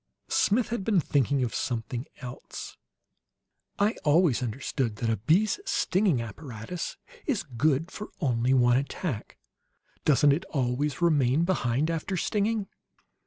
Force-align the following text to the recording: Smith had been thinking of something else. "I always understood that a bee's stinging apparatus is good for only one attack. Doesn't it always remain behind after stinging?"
Smith 0.29 0.69
had 0.69 0.83
been 0.83 0.99
thinking 0.99 1.43
of 1.43 1.53
something 1.53 2.07
else. 2.21 2.75
"I 3.77 3.93
always 4.03 4.41
understood 4.41 4.95
that 4.95 5.11
a 5.11 5.17
bee's 5.17 5.59
stinging 5.63 6.23
apparatus 6.23 6.97
is 7.27 7.43
good 7.43 7.91
for 7.91 8.09
only 8.19 8.51
one 8.55 8.77
attack. 8.77 9.37
Doesn't 10.03 10.31
it 10.33 10.43
always 10.45 11.03
remain 11.03 11.45
behind 11.45 11.91
after 11.91 12.17
stinging?" 12.17 12.65